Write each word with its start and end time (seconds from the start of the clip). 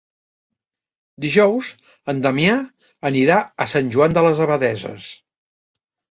Dijous 1.25 1.67
en 2.13 2.21
Damià 2.23 2.55
anirà 3.09 3.35
a 3.65 3.67
Sant 3.73 3.91
Joan 3.97 4.15
de 4.19 4.23
les 4.29 4.41
Abadesses. 4.47 5.11